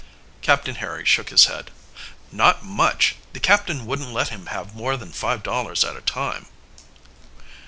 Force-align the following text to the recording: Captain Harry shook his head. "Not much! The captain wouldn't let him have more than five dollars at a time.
Captain 0.41 0.73
Harry 0.77 1.05
shook 1.05 1.29
his 1.29 1.45
head. 1.45 1.69
"Not 2.31 2.65
much! 2.65 3.17
The 3.33 3.39
captain 3.39 3.85
wouldn't 3.85 4.11
let 4.11 4.29
him 4.29 4.47
have 4.47 4.73
more 4.73 4.97
than 4.97 5.11
five 5.13 5.43
dollars 5.43 5.83
at 5.85 5.95
a 5.95 6.01
time. 6.01 6.47